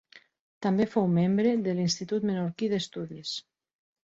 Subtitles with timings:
[0.65, 3.37] També fou membre de l'Institut Menorquí d'Estudis.